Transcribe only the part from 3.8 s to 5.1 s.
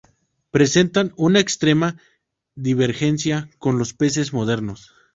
peces modernos.